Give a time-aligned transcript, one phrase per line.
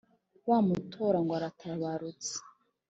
[0.49, 2.33] wa mutora ngo aratabarutse.